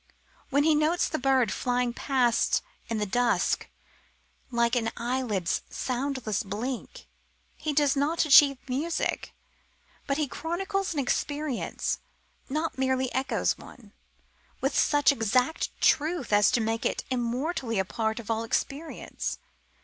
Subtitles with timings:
[0.49, 3.69] When he notes the bird flying past in the dusk,
[4.49, 7.05] "like an eyelid's soundless blink,"
[7.55, 9.35] he does not achieve music,
[10.07, 11.99] but he chronicles an experience,
[12.49, 13.91] not merely echoes one,
[14.59, 19.37] with such exact truth as to make it immortally a part of all experience.